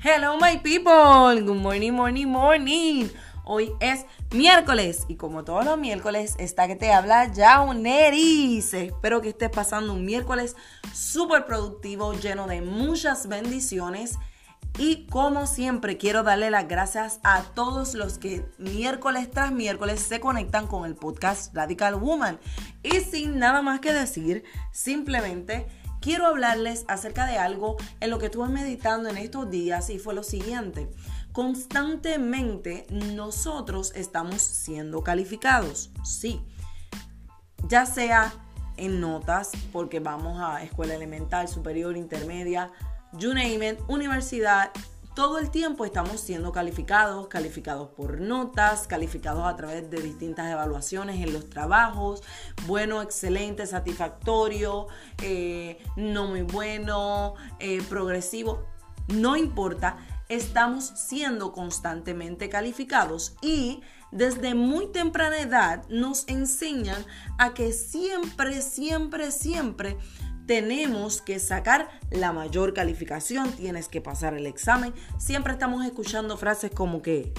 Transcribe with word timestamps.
Hello 0.00 0.38
my 0.38 0.60
people, 0.62 1.42
good 1.42 1.56
morning, 1.56 1.90
morning, 1.90 2.28
morning. 2.28 3.08
Hoy 3.44 3.72
es 3.80 4.04
miércoles 4.32 5.04
y 5.08 5.16
como 5.16 5.42
todos 5.42 5.64
los 5.64 5.76
miércoles 5.76 6.36
está 6.38 6.68
que 6.68 6.76
te 6.76 6.92
habla 6.92 7.32
Jauneris. 7.34 8.74
Espero 8.74 9.20
que 9.20 9.30
estés 9.30 9.50
pasando 9.50 9.92
un 9.92 10.04
miércoles 10.04 10.54
súper 10.94 11.46
productivo, 11.46 12.12
lleno 12.12 12.46
de 12.46 12.62
muchas 12.62 13.26
bendiciones. 13.26 14.20
Y 14.78 15.08
como 15.08 15.48
siempre 15.48 15.96
quiero 15.98 16.22
darle 16.22 16.52
las 16.52 16.68
gracias 16.68 17.18
a 17.24 17.42
todos 17.42 17.94
los 17.94 18.18
que 18.18 18.48
miércoles 18.56 19.28
tras 19.28 19.50
miércoles 19.50 19.98
se 19.98 20.20
conectan 20.20 20.68
con 20.68 20.84
el 20.84 20.94
podcast 20.94 21.52
Radical 21.56 21.96
Woman. 21.96 22.38
Y 22.84 23.00
sin 23.00 23.40
nada 23.40 23.62
más 23.62 23.80
que 23.80 23.92
decir, 23.92 24.44
simplemente 24.70 25.66
quiero 26.00 26.26
hablarles 26.26 26.84
acerca 26.88 27.26
de 27.26 27.38
algo 27.38 27.76
en 28.00 28.10
lo 28.10 28.18
que 28.18 28.26
estuve 28.26 28.48
meditando 28.48 29.08
en 29.08 29.18
estos 29.18 29.50
días 29.50 29.90
y 29.90 29.98
fue 29.98 30.14
lo 30.14 30.22
siguiente. 30.22 30.90
Constantemente 31.32 32.86
nosotros 32.90 33.92
estamos 33.94 34.42
siendo 34.42 35.02
calificados, 35.02 35.90
sí, 36.02 36.40
ya 37.68 37.86
sea 37.86 38.32
en 38.76 39.00
notas, 39.00 39.52
porque 39.72 40.00
vamos 40.00 40.40
a 40.40 40.62
escuela 40.62 40.94
elemental, 40.94 41.48
superior, 41.48 41.96
intermedia, 41.96 42.72
you 43.18 43.32
universidad, 43.88 44.70
todo 45.18 45.40
el 45.40 45.50
tiempo 45.50 45.84
estamos 45.84 46.20
siendo 46.20 46.52
calificados, 46.52 47.26
calificados 47.26 47.88
por 47.88 48.20
notas, 48.20 48.86
calificados 48.86 49.48
a 49.48 49.56
través 49.56 49.90
de 49.90 50.00
distintas 50.00 50.48
evaluaciones 50.48 51.20
en 51.20 51.32
los 51.32 51.50
trabajos, 51.50 52.22
bueno, 52.68 53.02
excelente, 53.02 53.66
satisfactorio, 53.66 54.86
eh, 55.20 55.84
no 55.96 56.28
muy 56.28 56.42
bueno, 56.42 57.34
eh, 57.58 57.82
progresivo, 57.88 58.64
no 59.08 59.36
importa, 59.36 59.96
estamos 60.28 60.84
siendo 60.84 61.50
constantemente 61.50 62.48
calificados 62.48 63.34
y 63.42 63.82
desde 64.12 64.54
muy 64.54 64.86
temprana 64.86 65.40
edad 65.40 65.84
nos 65.88 66.28
enseñan 66.28 67.04
a 67.38 67.54
que 67.54 67.72
siempre, 67.72 68.62
siempre, 68.62 69.32
siempre 69.32 69.98
tenemos 70.48 71.20
que 71.20 71.38
sacar 71.38 71.90
la 72.10 72.32
mayor 72.32 72.72
calificación, 72.72 73.52
tienes 73.52 73.88
que 73.88 74.00
pasar 74.00 74.32
el 74.32 74.46
examen. 74.46 74.94
Siempre 75.18 75.52
estamos 75.52 75.84
escuchando 75.84 76.38
frases 76.38 76.70
como 76.70 77.02
que, 77.02 77.34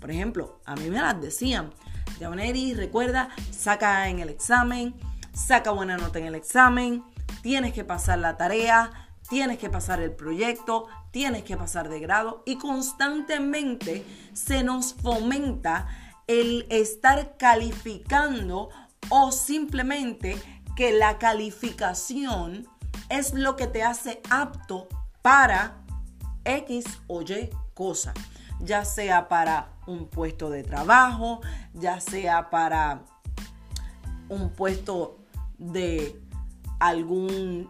por 0.00 0.10
ejemplo, 0.10 0.60
a 0.66 0.74
mí 0.74 0.90
me 0.90 1.00
las 1.00 1.20
decían, 1.22 1.70
Javaneri, 2.18 2.74
recuerda, 2.74 3.28
saca 3.52 4.08
en 4.08 4.18
el 4.18 4.28
examen, 4.28 4.92
saca 5.32 5.70
buena 5.70 5.96
nota 5.98 6.18
en 6.18 6.26
el 6.26 6.34
examen, 6.34 7.04
tienes 7.42 7.72
que 7.72 7.84
pasar 7.84 8.18
la 8.18 8.36
tarea, 8.36 8.90
tienes 9.28 9.58
que 9.58 9.70
pasar 9.70 10.00
el 10.00 10.10
proyecto, 10.10 10.88
tienes 11.12 11.44
que 11.44 11.56
pasar 11.56 11.88
de 11.88 12.00
grado 12.00 12.42
y 12.44 12.58
constantemente 12.58 14.04
se 14.32 14.64
nos 14.64 14.94
fomenta 14.94 15.86
el 16.26 16.66
estar 16.70 17.36
calificando 17.36 18.70
o 19.10 19.30
simplemente 19.30 20.36
que 20.78 20.92
la 20.92 21.18
calificación 21.18 22.68
es 23.08 23.34
lo 23.34 23.56
que 23.56 23.66
te 23.66 23.82
hace 23.82 24.22
apto 24.30 24.86
para 25.22 25.78
X 26.44 26.86
o 27.08 27.22
Y 27.22 27.50
cosa, 27.74 28.14
ya 28.60 28.84
sea 28.84 29.26
para 29.26 29.70
un 29.88 30.06
puesto 30.06 30.50
de 30.50 30.62
trabajo, 30.62 31.40
ya 31.74 31.98
sea 31.98 32.48
para 32.48 33.02
un 34.28 34.50
puesto 34.50 35.18
de 35.58 36.16
algún 36.78 37.68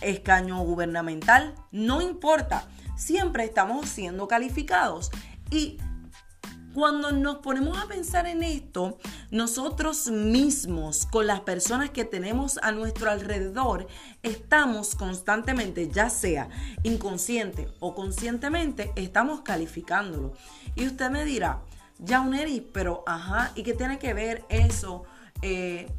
escaño 0.00 0.58
gubernamental, 0.64 1.54
no 1.70 2.02
importa, 2.02 2.66
siempre 2.96 3.44
estamos 3.44 3.88
siendo 3.88 4.26
calificados. 4.26 5.12
Y 5.48 5.78
cuando 6.74 7.12
nos 7.12 7.38
ponemos 7.38 7.78
a 7.78 7.86
pensar 7.86 8.26
en 8.26 8.42
esto, 8.42 8.98
nosotros 9.30 10.10
mismos, 10.10 11.06
con 11.06 11.26
las 11.26 11.40
personas 11.40 11.90
que 11.90 12.04
tenemos 12.04 12.58
a 12.62 12.72
nuestro 12.72 13.10
alrededor, 13.10 13.86
estamos 14.22 14.94
constantemente, 14.94 15.88
ya 15.88 16.10
sea 16.10 16.48
inconsciente 16.82 17.68
o 17.80 17.94
conscientemente, 17.94 18.92
estamos 18.96 19.40
calificándolo. 19.40 20.32
Y 20.76 20.86
usted 20.86 21.10
me 21.10 21.24
dirá, 21.24 21.62
ya 21.98 22.20
un 22.20 22.34
Eris, 22.34 22.62
pero 22.72 23.02
ajá, 23.06 23.52
¿y 23.54 23.62
qué 23.62 23.74
tiene 23.74 23.98
que 23.98 24.14
ver 24.14 24.44
eso 24.48 25.04
eh, 25.42 25.90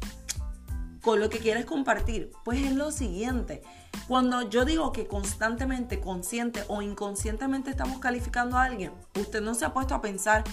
con 1.02 1.20
lo 1.20 1.28
que 1.28 1.40
quieres 1.40 1.66
compartir? 1.66 2.30
Pues 2.44 2.62
es 2.62 2.74
lo 2.74 2.90
siguiente. 2.90 3.62
Cuando 4.08 4.48
yo 4.48 4.64
digo 4.64 4.92
que 4.92 5.06
constantemente, 5.06 6.00
consciente 6.00 6.64
o 6.68 6.80
inconscientemente 6.80 7.70
estamos 7.70 7.98
calificando 7.98 8.56
a 8.56 8.64
alguien, 8.64 8.92
usted 9.18 9.42
no 9.42 9.54
se 9.54 9.64
ha 9.64 9.74
puesto 9.74 9.94
a 9.94 10.00
pensar 10.00 10.44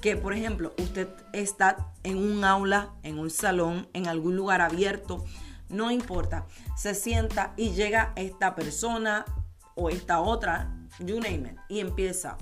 que, 0.00 0.16
por 0.16 0.34
ejemplo, 0.34 0.74
usted 0.78 1.08
está 1.32 1.92
en 2.02 2.18
un 2.18 2.44
aula, 2.44 2.90
en 3.02 3.18
un 3.18 3.30
salón, 3.30 3.88
en 3.94 4.06
algún 4.06 4.36
lugar 4.36 4.60
abierto, 4.60 5.24
no 5.70 5.90
importa, 5.90 6.46
se 6.76 6.94
sienta 6.94 7.54
y 7.56 7.70
llega 7.70 8.12
esta 8.16 8.54
persona 8.54 9.24
o 9.74 9.88
esta 9.88 10.20
otra, 10.20 10.70
you 11.00 11.16
name 11.16 11.48
it, 11.52 11.58
y 11.70 11.80
empieza, 11.80 12.36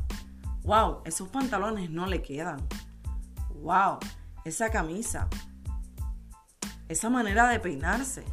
wow, 0.65 1.03
esos 1.05 1.29
pantalones 1.29 1.89
no 1.89 2.07
le 2.07 2.21
quedan, 2.21 2.67
wow, 3.61 3.99
esa 4.45 4.71
camisa, 4.71 5.29
esa 6.93 7.11
manera 7.11 7.49
de 7.49 7.61
peinarse 7.61 8.25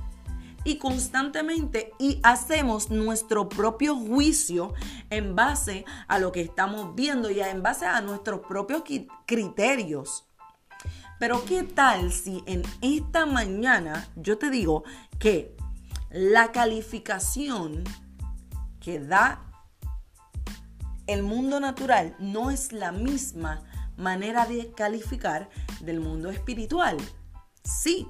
y 0.64 0.78
constantemente 0.78 1.94
y 2.00 2.20
hacemos 2.24 2.90
nuestro 2.90 3.50
propio 3.50 3.96
juicio 3.96 4.74
en 5.10 5.36
base 5.36 5.86
a 6.08 6.20
lo 6.20 6.32
que 6.32 6.42
estamos 6.42 6.96
viendo 6.96 7.30
y 7.30 7.40
en 7.40 7.64
base 7.64 7.86
a 7.86 8.02
nuestros 8.02 8.42
propios 8.42 8.84
criterios. 9.26 10.26
Pero 11.20 11.44
¿qué 11.46 11.64
tal 11.64 12.12
si 12.12 12.44
en 12.46 12.64
esta 12.82 13.26
mañana 13.26 14.08
yo 14.16 14.38
te 14.38 14.50
digo 14.50 14.84
que 15.18 15.56
la 16.12 16.52
calificación 16.52 17.84
que 18.80 19.00
da 19.00 19.42
el 21.08 21.24
mundo 21.24 21.60
natural 21.60 22.16
no 22.20 22.52
es 22.52 22.72
la 22.72 22.92
misma 22.92 23.64
manera 23.98 24.46
de 24.46 24.72
calificar 24.72 25.50
del 25.82 26.00
mundo 26.00 26.30
espiritual? 26.30 26.98
Sí, 27.64 28.08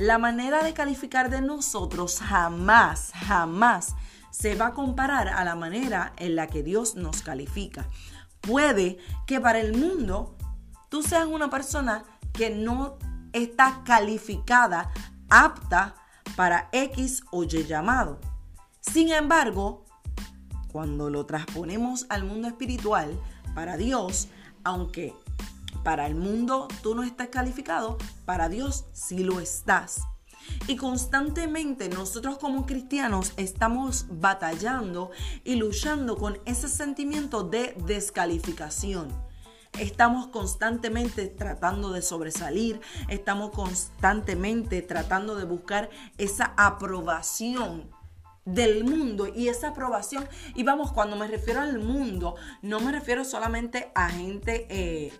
la 0.00 0.16
manera 0.16 0.62
de 0.62 0.72
calificar 0.72 1.28
de 1.28 1.42
nosotros 1.42 2.20
jamás, 2.20 3.12
jamás 3.14 3.94
se 4.30 4.54
va 4.54 4.68
a 4.68 4.72
comparar 4.72 5.28
a 5.28 5.44
la 5.44 5.54
manera 5.56 6.14
en 6.16 6.36
la 6.36 6.46
que 6.46 6.62
Dios 6.62 6.94
nos 6.94 7.20
califica. 7.20 7.86
Puede 8.40 8.96
que 9.26 9.40
para 9.40 9.60
el 9.60 9.76
mundo 9.76 10.38
tú 10.88 11.02
seas 11.02 11.26
una 11.26 11.50
persona 11.50 12.04
que 12.32 12.48
no 12.48 12.96
está 13.34 13.82
calificada, 13.84 14.90
apta 15.28 15.94
para 16.34 16.70
X 16.72 17.22
o 17.30 17.44
Y 17.44 17.66
llamado. 17.66 18.18
Sin 18.80 19.10
embargo, 19.10 19.84
cuando 20.72 21.10
lo 21.10 21.26
transponemos 21.26 22.06
al 22.08 22.24
mundo 22.24 22.48
espiritual, 22.48 23.20
para 23.54 23.76
Dios, 23.76 24.28
aunque 24.64 25.14
para 25.82 26.06
el 26.06 26.14
mundo 26.14 26.68
tú 26.82 26.94
no 26.94 27.02
estás 27.02 27.28
calificado, 27.28 27.98
para 28.24 28.48
Dios 28.48 28.84
sí 28.92 29.24
lo 29.24 29.40
estás. 29.40 30.02
Y 30.66 30.76
constantemente 30.76 31.88
nosotros 31.88 32.38
como 32.38 32.66
cristianos 32.66 33.32
estamos 33.36 34.06
batallando 34.10 35.10
y 35.44 35.56
luchando 35.56 36.16
con 36.16 36.38
ese 36.44 36.68
sentimiento 36.68 37.44
de 37.44 37.74
descalificación. 37.86 39.08
Estamos 39.78 40.26
constantemente 40.28 41.28
tratando 41.28 41.92
de 41.92 42.02
sobresalir, 42.02 42.80
estamos 43.08 43.50
constantemente 43.50 44.82
tratando 44.82 45.36
de 45.36 45.44
buscar 45.44 45.90
esa 46.18 46.54
aprobación 46.56 47.88
del 48.44 48.84
mundo 48.84 49.28
y 49.28 49.48
esa 49.48 49.68
aprobación. 49.68 50.28
Y 50.54 50.64
vamos, 50.64 50.92
cuando 50.92 51.16
me 51.16 51.28
refiero 51.28 51.60
al 51.60 51.78
mundo, 51.78 52.34
no 52.62 52.80
me 52.80 52.92
refiero 52.92 53.24
solamente 53.24 53.92
a 53.94 54.08
gente... 54.08 54.66
Eh, 54.70 55.12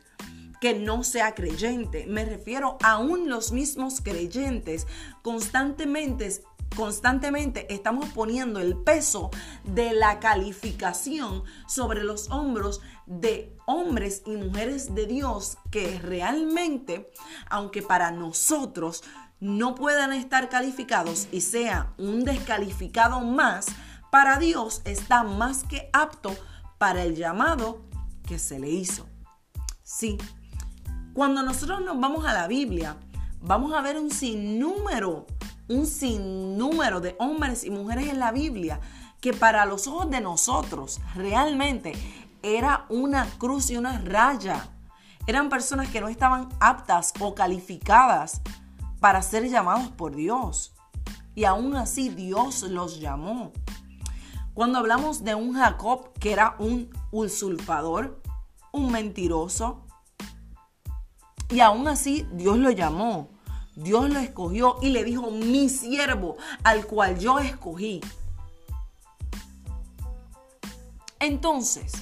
que 0.60 0.74
no 0.74 1.02
sea 1.04 1.34
creyente. 1.34 2.06
Me 2.06 2.24
refiero 2.24 2.78
aún 2.82 3.28
los 3.28 3.52
mismos 3.52 4.00
creyentes 4.00 4.86
constantemente 5.22 6.42
constantemente 6.76 7.72
estamos 7.72 8.08
poniendo 8.10 8.60
el 8.60 8.76
peso 8.76 9.30
de 9.64 9.92
la 9.92 10.20
calificación 10.20 11.42
sobre 11.66 12.04
los 12.04 12.30
hombros 12.30 12.80
de 13.06 13.56
hombres 13.66 14.22
y 14.26 14.36
mujeres 14.36 14.94
de 14.94 15.06
Dios 15.06 15.58
que 15.70 15.98
realmente, 15.98 17.10
aunque 17.48 17.82
para 17.82 18.12
nosotros 18.12 19.02
no 19.40 19.74
puedan 19.74 20.12
estar 20.12 20.48
calificados 20.48 21.28
y 21.32 21.40
sea 21.40 21.92
un 21.98 22.24
descalificado 22.24 23.20
más, 23.20 23.66
para 24.10 24.38
Dios 24.38 24.82
está 24.84 25.22
más 25.22 25.64
que 25.64 25.88
apto 25.92 26.36
para 26.78 27.02
el 27.02 27.16
llamado 27.16 27.82
que 28.26 28.38
se 28.38 28.58
le 28.58 28.68
hizo. 28.68 29.08
Sí, 29.82 30.18
cuando 31.12 31.42
nosotros 31.42 31.80
nos 31.84 31.98
vamos 31.98 32.24
a 32.24 32.32
la 32.32 32.46
Biblia, 32.46 32.96
vamos 33.40 33.72
a 33.72 33.80
ver 33.80 33.98
un 33.98 34.10
sinnúmero, 34.10 35.26
un 35.68 35.86
sinnúmero 35.86 37.00
de 37.00 37.16
hombres 37.18 37.64
y 37.64 37.70
mujeres 37.70 38.08
en 38.08 38.18
la 38.18 38.32
Biblia 38.32 38.80
que 39.20 39.32
para 39.32 39.66
los 39.66 39.86
ojos 39.86 40.10
de 40.10 40.20
nosotros 40.20 41.00
realmente 41.14 41.92
era 42.42 42.86
una 42.88 43.26
cruz 43.38 43.70
y 43.70 43.76
una 43.76 43.98
raya. 43.98 44.68
Eran 45.26 45.48
personas 45.48 45.88
que 45.88 46.00
no 46.00 46.08
estaban 46.08 46.48
aptas 46.60 47.12
o 47.20 47.34
calificadas 47.34 48.40
para 49.00 49.22
ser 49.22 49.48
llamados 49.48 49.88
por 49.88 50.14
Dios. 50.14 50.74
Y 51.34 51.44
aún 51.44 51.76
así 51.76 52.08
Dios 52.08 52.62
los 52.62 53.00
llamó. 53.00 53.52
Cuando 54.54 54.78
hablamos 54.78 55.22
de 55.22 55.34
un 55.34 55.54
Jacob 55.54 56.12
que 56.18 56.32
era 56.32 56.56
un 56.58 56.90
usurpador, 57.10 58.20
un 58.72 58.90
mentiroso, 58.90 59.86
y 61.50 61.60
aún 61.60 61.88
así 61.88 62.26
Dios 62.32 62.58
lo 62.58 62.70
llamó. 62.70 63.28
Dios 63.74 64.10
lo 64.10 64.18
escogió 64.18 64.76
y 64.82 64.90
le 64.90 65.04
dijo, 65.04 65.30
mi 65.30 65.68
siervo, 65.68 66.36
al 66.64 66.86
cual 66.86 67.18
yo 67.18 67.38
escogí. 67.38 68.00
Entonces, 71.18 71.92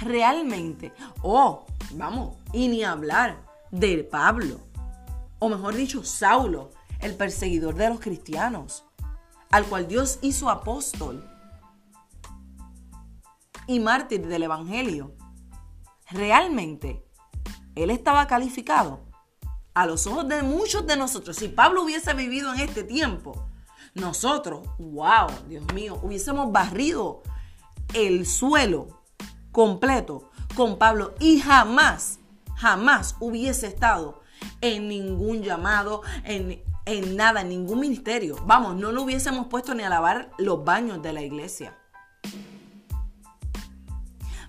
realmente, 0.00 0.92
oh, 1.22 1.66
vamos, 1.92 2.36
y 2.52 2.68
ni 2.68 2.82
hablar 2.82 3.44
de 3.70 4.04
Pablo, 4.04 4.60
o 5.38 5.48
mejor 5.48 5.74
dicho, 5.74 6.02
Saulo, 6.04 6.70
el 7.00 7.14
perseguidor 7.14 7.74
de 7.74 7.90
los 7.90 8.00
cristianos, 8.00 8.84
al 9.50 9.64
cual 9.64 9.86
Dios 9.86 10.18
hizo 10.22 10.48
apóstol 10.48 11.28
y 13.66 13.80
mártir 13.80 14.26
del 14.26 14.44
Evangelio. 14.44 15.14
Realmente, 16.10 17.05
él 17.76 17.90
estaba 17.90 18.26
calificado 18.26 19.00
a 19.74 19.86
los 19.86 20.06
ojos 20.06 20.26
de 20.26 20.42
muchos 20.42 20.86
de 20.86 20.96
nosotros. 20.96 21.36
Si 21.36 21.48
Pablo 21.48 21.84
hubiese 21.84 22.14
vivido 22.14 22.52
en 22.52 22.60
este 22.60 22.82
tiempo, 22.82 23.46
nosotros, 23.94 24.66
wow, 24.78 25.28
Dios 25.48 25.64
mío, 25.72 26.00
hubiésemos 26.02 26.50
barrido 26.50 27.22
el 27.94 28.26
suelo 28.26 29.02
completo 29.52 30.30
con 30.54 30.78
Pablo 30.78 31.14
y 31.20 31.40
jamás, 31.40 32.18
jamás 32.56 33.16
hubiese 33.20 33.66
estado 33.66 34.22
en 34.60 34.88
ningún 34.88 35.42
llamado, 35.42 36.02
en, 36.24 36.62
en 36.86 37.16
nada, 37.16 37.42
en 37.42 37.50
ningún 37.50 37.80
ministerio. 37.80 38.36
Vamos, 38.46 38.76
no 38.76 38.92
lo 38.92 39.02
hubiésemos 39.02 39.46
puesto 39.48 39.74
ni 39.74 39.82
a 39.82 39.90
lavar 39.90 40.30
los 40.38 40.64
baños 40.64 41.02
de 41.02 41.12
la 41.12 41.22
iglesia. 41.22 41.76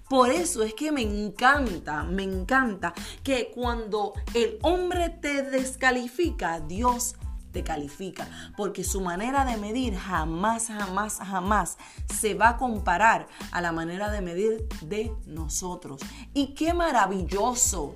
Por 0.09 0.31
eso 0.31 0.63
es 0.63 0.73
que 0.73 0.91
me 0.91 1.01
encanta, 1.01 2.03
me 2.03 2.23
encanta 2.23 2.93
que 3.23 3.51
cuando 3.53 4.13
el 4.33 4.57
hombre 4.61 5.09
te 5.09 5.43
descalifica, 5.43 6.61
Dios 6.61 7.15
te 7.51 7.63
califica, 7.63 8.27
porque 8.55 8.83
su 8.83 9.01
manera 9.01 9.43
de 9.43 9.57
medir 9.57 9.97
jamás, 9.97 10.67
jamás, 10.67 11.17
jamás 11.17 11.77
se 12.13 12.35
va 12.35 12.49
a 12.49 12.57
comparar 12.57 13.27
a 13.51 13.61
la 13.61 13.71
manera 13.71 14.09
de 14.09 14.21
medir 14.21 14.67
de 14.81 15.13
nosotros. 15.25 16.01
Y 16.33 16.53
qué 16.53 16.73
maravilloso, 16.73 17.95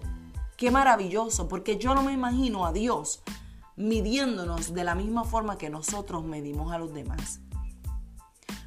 qué 0.58 0.70
maravilloso, 0.70 1.48
porque 1.48 1.78
yo 1.78 1.96
no 1.96 2.04
me 2.04 2.12
imagino 2.12 2.66
a 2.66 2.74
Dios 2.74 3.24
midiéndonos 3.78 4.74
de 4.74 4.84
la 4.84 4.96
misma 4.96 5.24
forma 5.24 5.58
que 5.58 5.70
nosotros 5.70 6.24
medimos 6.24 6.72
a 6.74 6.78
los 6.78 6.94
demás. 6.94 7.40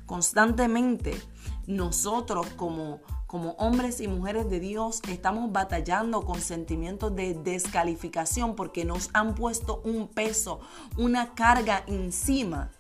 Constantemente 0.07 1.21
nosotros 1.67 2.47
como 2.57 3.01
como 3.35 3.57
hombres 3.59 4.01
y 4.01 4.07
mujeres 4.07 4.49
de 4.49 4.61
Dios 4.61 5.01
estamos 5.09 5.51
batallando 5.51 6.25
con 6.25 6.41
sentimientos 6.41 7.17
de 7.17 7.35
descalificación 7.35 8.55
porque 8.55 8.85
nos 8.85 9.11
han 9.13 9.35
puesto 9.35 9.83
un 9.85 10.07
peso, 10.07 10.61
una 10.97 11.35
carga 11.35 11.83
encima 11.89 12.71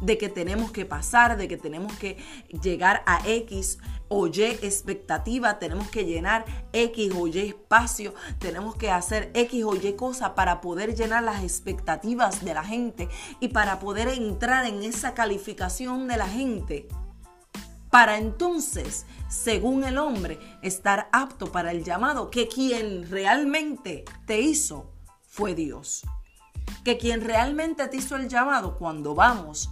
de 0.00 0.18
que 0.18 0.28
tenemos 0.28 0.70
que 0.72 0.84
pasar, 0.84 1.36
de 1.36 1.48
que 1.48 1.56
tenemos 1.56 1.92
que 1.94 2.16
llegar 2.62 3.02
a 3.06 3.20
X 3.26 3.78
o 4.08 4.26
Y 4.26 4.42
expectativa, 4.42 5.58
tenemos 5.58 5.88
que 5.90 6.04
llenar 6.04 6.44
X 6.72 7.12
o 7.16 7.26
Y 7.26 7.38
espacio, 7.38 8.14
tenemos 8.38 8.76
que 8.76 8.90
hacer 8.90 9.30
X 9.34 9.64
o 9.64 9.74
Y 9.74 9.94
cosa 9.94 10.34
para 10.34 10.60
poder 10.60 10.94
llenar 10.94 11.22
las 11.22 11.42
expectativas 11.42 12.44
de 12.44 12.54
la 12.54 12.64
gente 12.64 13.08
y 13.40 13.48
para 13.48 13.78
poder 13.78 14.08
entrar 14.08 14.66
en 14.66 14.82
esa 14.82 15.14
calificación 15.14 16.08
de 16.08 16.16
la 16.16 16.28
gente 16.28 16.88
para 17.96 18.18
entonces, 18.18 19.06
según 19.28 19.82
el 19.84 19.96
hombre, 19.96 20.38
estar 20.60 21.08
apto 21.12 21.50
para 21.50 21.70
el 21.70 21.82
llamado, 21.82 22.30
que 22.30 22.46
quien 22.46 23.10
realmente 23.10 24.04
te 24.26 24.40
hizo 24.40 24.92
fue 25.22 25.54
Dios. 25.54 26.04
Que 26.84 26.98
quien 26.98 27.22
realmente 27.22 27.88
te 27.88 27.96
hizo 27.96 28.16
el 28.16 28.28
llamado 28.28 28.76
cuando 28.76 29.14
vamos 29.14 29.70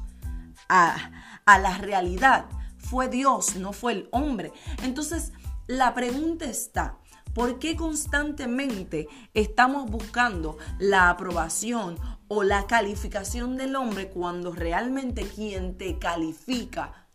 a, 0.75 1.59
la 1.59 1.79
realidad. 1.79 2.47
Fue 2.79 3.09
Dios, 3.09 3.57
no 3.57 3.73
fue 3.73 3.93
el 3.93 4.09
hombre. 4.13 4.53
Entonces, 4.83 5.33
la 5.67 5.95
pregunta 5.95 6.45
está, 6.45 6.99
¿por 7.33 7.59
qué 7.59 7.77
constantemente 7.77 9.09
estamos 9.33 9.91
buscando 9.91 10.59
la 10.79 11.11
aprobación 11.11 11.99
o 12.29 12.43
la 12.43 12.67
calificación 12.67 13.57
del 13.57 13.77
hombre 13.77 14.09
cuando 14.11 14.53
realmente 14.53 15.23
quien 15.23 15.79
te 15.79 15.99
califica 15.99 17.09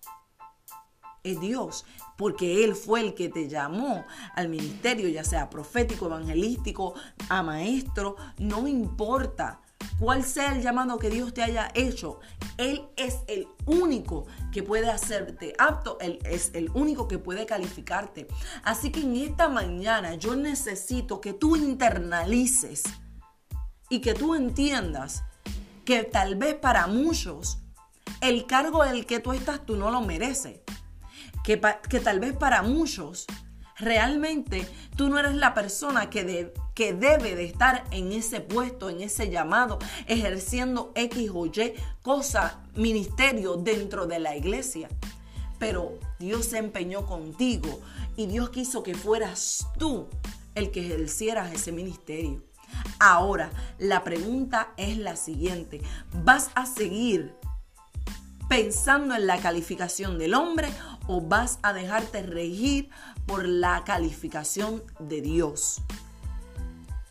es 1.23 1.39
Dios, 1.41 1.85
porque 2.17 2.63
Él 2.63 2.75
fue 2.75 3.01
el 3.01 3.13
que 3.13 3.27
te 3.27 3.49
llamó 3.49 4.05
al 4.35 4.47
ministerio, 4.47 5.09
ya 5.09 5.25
sea 5.25 5.49
profético, 5.49 6.05
evangelístico, 6.05 6.93
a 7.27 7.43
maestro, 7.43 8.15
no 8.37 8.67
importa 8.67 9.61
cuál 9.99 10.23
sea 10.23 10.55
el 10.55 10.61
llamado 10.61 10.97
que 10.97 11.09
Dios 11.09 11.33
te 11.33 11.43
haya 11.43 11.69
hecho, 11.73 12.19
Él 12.57 12.87
es 12.95 13.19
el 13.27 13.47
único 13.65 14.25
que 14.51 14.63
puede 14.63 14.89
hacerte 14.89 15.53
apto, 15.57 15.97
Él 15.99 16.19
es 16.23 16.51
el 16.53 16.69
único 16.73 17.07
que 17.07 17.19
puede 17.19 17.45
calificarte. 17.45 18.27
Así 18.63 18.91
que 18.91 19.01
en 19.01 19.15
esta 19.15 19.49
mañana 19.49 20.15
yo 20.15 20.35
necesito 20.35 21.21
que 21.21 21.33
tú 21.33 21.55
internalices 21.55 22.83
y 23.89 23.99
que 24.01 24.13
tú 24.13 24.35
entiendas 24.35 25.23
que 25.85 26.03
tal 26.03 26.35
vez 26.35 26.55
para 26.55 26.87
muchos 26.87 27.59
el 28.21 28.45
cargo 28.45 28.83
del 28.83 29.05
que 29.05 29.19
tú 29.19 29.33
estás 29.33 29.65
tú 29.65 29.75
no 29.75 29.91
lo 29.91 30.01
mereces 30.01 30.61
que, 31.43 31.57
tal 31.57 32.19
vez 32.19 32.33
para 32.33 32.61
muchos 32.61 33.25
realmente 33.79 34.67
tú 34.95 35.09
no 35.09 35.19
eres 35.19 35.35
la 35.35 35.53
persona 35.53 36.09
que, 36.09 36.53
que 36.75 36.93
debe 36.93 37.35
de 37.35 37.45
estar 37.45 37.83
en 37.91 38.11
ese 38.11 38.41
puesto, 38.41 38.89
en 38.89 39.01
ese 39.01 39.29
llamado, 39.29 39.79
ejerciendo 40.07 40.91
X 40.95 41.31
o 41.33 41.45
Y 41.45 41.73
cosa, 42.01 42.61
ministerio 42.75 43.55
dentro 43.55 44.05
de 44.05 44.19
la 44.19 44.35
iglesia. 44.35 44.89
Pero 45.57 45.99
Dios 46.19 46.45
se 46.45 46.57
empeñó 46.57 47.05
contigo 47.05 47.81
y 48.15 48.27
Dios 48.27 48.49
quiso 48.49 48.83
que 48.83 48.95
fueras 48.95 49.67
tú 49.77 50.07
el 50.55 50.71
que 50.71 50.85
ejercieras 50.85 51.53
ese 51.53 51.71
ministerio. 51.71 52.43
Ahora, 52.99 53.49
la 53.77 54.03
pregunta 54.03 54.73
es 54.77 54.97
la 54.97 55.15
siguiente. 55.15 55.81
¿Vas 56.23 56.49
a 56.55 56.65
seguir 56.65 57.33
pensando 58.47 59.15
en 59.15 59.27
la 59.27 59.37
calificación 59.37 60.17
del 60.17 60.33
hombre 60.33 60.69
o 61.07 61.21
vas 61.21 61.59
a 61.61 61.71
dejarte 61.71 62.23
regir 62.23 62.89
por 63.29 63.47
la 63.47 63.83
calificación 63.83 64.81
de 64.99 65.21
Dios? 65.21 65.83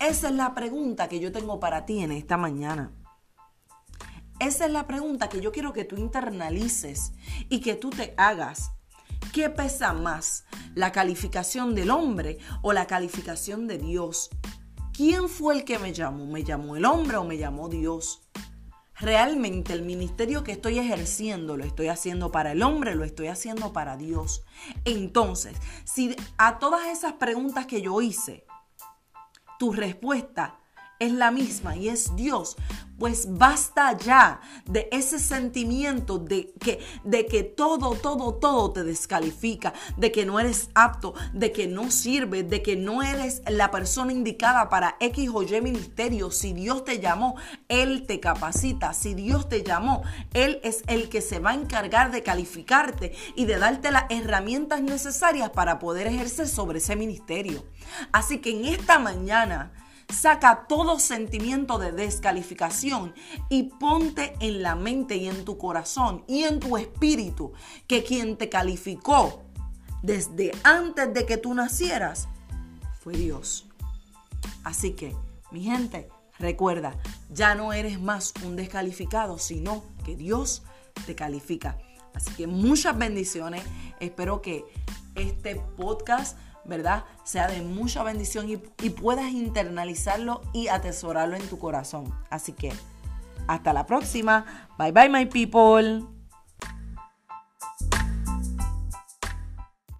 Esa 0.00 0.28
es 0.28 0.34
la 0.34 0.52
pregunta 0.52 1.08
que 1.08 1.20
yo 1.20 1.30
tengo 1.30 1.60
para 1.60 1.87
ti 1.87 2.00
en 2.00 2.10
esta 2.10 2.37
mañana. 2.37 2.90
Esa 4.40 4.66
es 4.66 4.72
la 4.72 4.88
pregunta 4.88 5.28
que 5.28 5.40
yo 5.40 5.52
quiero 5.52 5.72
que 5.72 5.84
tú 5.84 5.96
internalices 5.96 7.12
y 7.48 7.60
que 7.60 7.76
tú 7.76 7.90
te 7.90 8.14
hagas. 8.16 8.72
¿Qué 9.32 9.48
pesa 9.48 9.92
más, 9.92 10.44
la 10.75 10.90
calificación 10.90 11.76
del 11.76 11.90
hombre 11.90 12.38
o 12.62 12.72
la 12.72 12.88
calificación 12.88 13.68
de 13.68 13.78
Dios? 13.78 14.28
¿Quién 14.92 15.28
fue 15.28 15.54
el 15.54 15.64
que 15.64 15.78
me 15.78 15.92
llamó? 15.92 16.26
¿Me 16.26 16.42
llamó 16.42 16.75
el 16.75 16.84
hombre 16.84 17.16
o 17.18 17.25
me 17.25 17.38
llamó 17.38 17.68
Dios? 17.68 18.22
Realmente 19.00 19.73
el 19.73 19.83
ministerio 19.83 20.45
que 20.45 20.52
estoy 20.52 20.78
ejerciendo 20.78 21.57
lo 21.57 21.64
estoy 21.64 21.88
haciendo 21.88 22.33
para 22.33 22.52
el 22.52 22.62
hombre, 22.62 22.95
lo 22.95 23.05
estoy 23.05 23.28
haciendo 23.28 23.73
para 23.73 23.97
Dios. 23.97 24.45
Entonces, 24.85 25.57
si 25.85 26.17
a 26.37 26.59
todas 26.59 26.87
esas 26.88 27.14
preguntas 27.14 27.67
que 27.67 27.83
yo 27.83 28.00
hice, 28.00 28.45
tu 29.59 29.73
respuesta 29.73 30.59
es 30.99 31.12
la 31.12 31.31
misma 31.31 31.76
y 31.76 31.88
es 31.88 32.14
Dios, 32.17 32.57
pues 32.99 33.38
basta 33.38 33.97
ya 33.97 34.40
de 34.67 34.88
ese 34.90 35.19
sentimiento 35.19 36.19
de 36.19 36.52
que, 36.59 36.81
de 37.05 37.26
que 37.26 37.43
todo, 37.45 37.93
todo, 37.93 38.35
todo 38.35 38.73
te 38.73 38.85
descalifica, 38.85 39.73
de 39.97 40.11
que 40.12 40.26
no 40.26 40.40
eres 40.40 40.71
apto, 40.75 41.14
de 41.33 41.52
que 41.52 41.69
no 41.69 41.90
sirves, 41.90 42.49
de 42.49 42.62
que 42.62 42.76
no 42.76 43.02
eres 43.02 43.43
la 43.49 43.71
persona 43.71 44.12
indicada 44.12 44.69
para 44.69 44.97
X 45.00 45.31
o 45.33 45.43
Y 45.43 45.61
ministerio. 45.61 46.31
Si 46.31 46.52
Dios 46.52 46.85
te 46.85 46.99
llamó, 46.99 47.37
Él 47.69 48.07
te 48.07 48.21
capacita. 48.21 48.93
Si 48.93 49.14
Dios 49.14 49.49
te 49.49 49.62
llamó, 49.62 50.02
Él 50.35 50.61
es 50.62 50.83
el 50.87 51.09
que 51.09 51.21
se 51.21 51.38
va 51.38 51.50
a 51.50 51.55
encargar 51.55 52.11
de 52.11 52.23
calificarte 52.23 53.14
y 53.37 53.45
de 53.45 53.59
darte 53.59 53.90
las 53.90 54.05
herramientas 54.11 54.83
necesarias 54.83 55.50
para 55.50 55.78
poder 55.78 56.07
ejercer 56.09 56.49
sobre 56.49 56.78
ese 56.78 56.97
ministerio. 56.97 57.64
Así 58.12 58.38
que 58.38 58.50
en 58.50 58.64
esta 58.64 58.99
mañana, 58.99 59.73
Saca 60.08 60.66
todo 60.68 60.98
sentimiento 60.98 61.78
de 61.78 61.92
descalificación 61.92 63.14
y 63.48 63.64
ponte 63.64 64.34
en 64.40 64.62
la 64.62 64.74
mente 64.74 65.16
y 65.16 65.28
en 65.28 65.44
tu 65.44 65.58
corazón 65.58 66.24
y 66.26 66.44
en 66.44 66.60
tu 66.60 66.76
espíritu 66.76 67.52
que 67.86 68.02
quien 68.02 68.36
te 68.36 68.48
calificó 68.48 69.42
desde 70.02 70.52
antes 70.64 71.12
de 71.12 71.26
que 71.26 71.36
tú 71.36 71.54
nacieras 71.54 72.28
fue 73.00 73.14
Dios. 73.14 73.66
Así 74.64 74.92
que, 74.92 75.14
mi 75.50 75.62
gente, 75.62 76.08
recuerda, 76.38 76.96
ya 77.30 77.54
no 77.54 77.72
eres 77.72 78.00
más 78.00 78.32
un 78.44 78.56
descalificado, 78.56 79.38
sino 79.38 79.84
que 80.04 80.16
Dios 80.16 80.62
te 81.06 81.14
califica. 81.14 81.78
Así 82.14 82.32
que 82.32 82.46
muchas 82.46 82.96
bendiciones. 82.96 83.62
Espero 84.00 84.42
que 84.42 84.64
este 85.14 85.56
podcast 85.76 86.38
¿verdad? 86.68 87.04
Sea 87.25 87.48
de 87.48 87.62
mucha 87.62 88.02
bendición 88.02 88.48
y, 88.48 88.56
puedas 88.90 89.32
internalizarlo 89.32 90.42
y 90.52 90.68
atesorarlo 90.68 91.37
en 91.37 91.48
tu 91.48 91.58
corazón. 91.58 92.14
Así 92.30 92.52
que 92.52 92.72
hasta 93.46 93.72
la 93.72 93.87
próxima. 93.87 94.68
Bye 94.78 94.92
bye, 94.92 95.08
my 95.08 95.26
people. 95.26 96.17